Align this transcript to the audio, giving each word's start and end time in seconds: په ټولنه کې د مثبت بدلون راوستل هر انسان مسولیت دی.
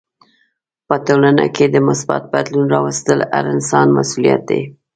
په 0.87 0.95
ټولنه 1.07 1.45
کې 1.55 1.65
د 1.69 1.75
مثبت 1.87 2.21
بدلون 2.33 2.67
راوستل 2.75 3.19
هر 3.33 3.45
انسان 3.55 3.87
مسولیت 3.97 4.41
دی. 4.49 4.61